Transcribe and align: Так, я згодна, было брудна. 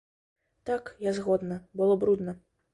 Так, 0.69 0.89
я 1.09 1.13
згодна, 1.19 1.61
было 1.83 2.01
брудна. 2.05 2.39